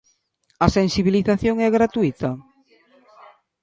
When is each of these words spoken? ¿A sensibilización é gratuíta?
¿A 0.65 0.67
sensibilización 0.77 1.55
é 1.67 1.69
gratuíta? 1.77 2.29